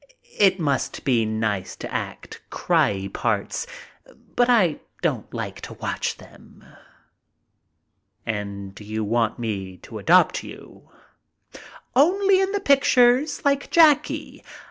It 0.39 0.59
must 0.59 1.03
be 1.03 1.27
nice 1.27 1.75
to 1.75 1.93
act 1.93 2.41
'cryie' 2.49 3.13
parts, 3.13 3.67
but 4.35 4.49
I 4.49 4.79
don't 5.03 5.31
like 5.31 5.61
to 5.61 5.75
watch 5.75 6.17
them." 6.17 6.65
"And 8.25 8.79
you 8.81 9.03
want 9.03 9.37
me 9.37 9.77
to 9.83 9.99
adopt 9.99 10.43
you?" 10.43 10.89
"Only 11.95 12.41
in 12.41 12.51
the 12.51 12.59
pictures, 12.59 13.45
like 13.45 13.69
Jackie. 13.69 14.43